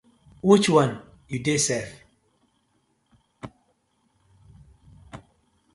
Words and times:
Which 0.49 0.67
one 0.75 0.93
yu 1.29 1.37
dey 1.45 1.59
sef? 1.65 1.87